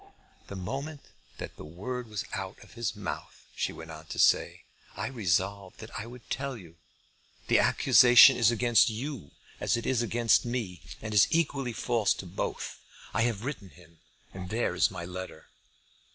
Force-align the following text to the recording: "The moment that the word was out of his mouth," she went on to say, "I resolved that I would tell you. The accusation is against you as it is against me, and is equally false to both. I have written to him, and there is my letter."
"The 0.47 0.55
moment 0.55 1.01
that 1.37 1.57
the 1.57 1.63
word 1.63 2.07
was 2.07 2.25
out 2.33 2.57
of 2.63 2.73
his 2.73 2.95
mouth," 2.95 3.45
she 3.55 3.71
went 3.71 3.91
on 3.91 4.07
to 4.07 4.17
say, 4.17 4.63
"I 4.95 5.05
resolved 5.05 5.77
that 5.79 5.91
I 5.95 6.07
would 6.07 6.27
tell 6.31 6.57
you. 6.57 6.77
The 7.49 7.59
accusation 7.59 8.35
is 8.35 8.49
against 8.49 8.89
you 8.89 9.29
as 9.59 9.77
it 9.77 9.85
is 9.85 10.01
against 10.01 10.43
me, 10.43 10.81
and 11.03 11.13
is 11.13 11.27
equally 11.29 11.71
false 11.73 12.15
to 12.15 12.25
both. 12.25 12.79
I 13.13 13.21
have 13.29 13.45
written 13.45 13.69
to 13.69 13.75
him, 13.75 13.99
and 14.33 14.49
there 14.49 14.73
is 14.73 14.89
my 14.89 15.05
letter." 15.05 15.49